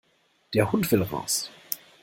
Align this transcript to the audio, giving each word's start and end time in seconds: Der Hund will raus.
Der 0.55 0.71
Hund 0.71 0.91
will 0.91 1.03
raus. 1.03 1.51